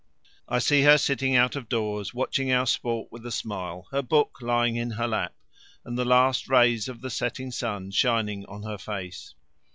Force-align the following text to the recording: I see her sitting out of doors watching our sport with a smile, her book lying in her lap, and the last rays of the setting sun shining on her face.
I 0.49 0.57
see 0.57 0.81
her 0.81 0.97
sitting 0.97 1.35
out 1.35 1.55
of 1.55 1.69
doors 1.69 2.11
watching 2.11 2.51
our 2.51 2.65
sport 2.65 3.11
with 3.11 3.23
a 3.23 3.31
smile, 3.31 3.87
her 3.91 4.01
book 4.01 4.39
lying 4.41 4.75
in 4.75 4.89
her 4.89 5.07
lap, 5.07 5.35
and 5.85 5.95
the 5.95 6.05
last 6.05 6.49
rays 6.49 6.89
of 6.89 7.01
the 7.01 7.11
setting 7.11 7.51
sun 7.51 7.91
shining 7.91 8.43
on 8.47 8.63
her 8.63 8.79
face. 8.79 9.35